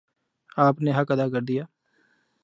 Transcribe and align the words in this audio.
آپ 0.57 0.81
نے 0.81 0.91
حق 0.91 1.11
ادا 1.11 1.27
کر 1.29 1.41
دیا 1.41 1.63